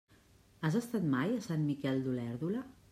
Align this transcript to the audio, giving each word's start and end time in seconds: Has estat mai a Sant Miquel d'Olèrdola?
Has 0.67 0.77
estat 0.79 1.05
mai 1.13 1.37
a 1.37 1.45
Sant 1.49 1.69
Miquel 1.69 2.05
d'Olèrdola? 2.09 2.69